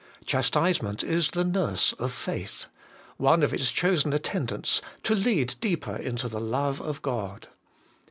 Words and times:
Chastisement 0.25 1.03
is 1.03 1.29
the 1.29 1.43
nurse 1.43 1.93
of 1.99 2.11
faith; 2.11 2.65
one 3.17 3.43
of 3.43 3.53
its 3.53 3.71
chosen 3.71 4.13
attendants, 4.13 4.81
to 5.03 5.13
lead 5.13 5.53
deeper 5.61 5.95
into 5.95 6.27
the 6.27 6.41
Love 6.41 6.81
of 6.81 7.03
God. 7.03 7.49